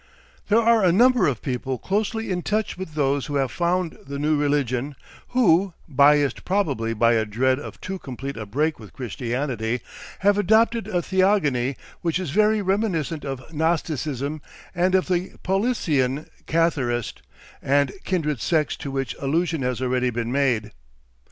[0.47, 4.17] There are a number of people closely in touch with those who have found the
[4.17, 4.95] new religion
[5.27, 9.81] who, biased probably by a dread of too complete a break with Christianity,
[10.21, 14.41] have adopted a theogony which is very reminiscent of Gnosticism
[14.73, 17.21] and of the Paulician, Catharist,
[17.61, 20.71] and kindred sects to which allusion has already been made.